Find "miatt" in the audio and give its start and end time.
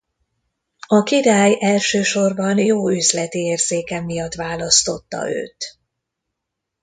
4.01-4.33